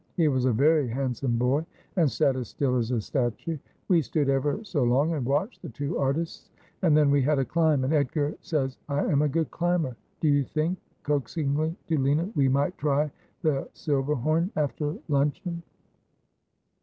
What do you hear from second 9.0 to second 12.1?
am a good climber. Do you think,' coaxingly to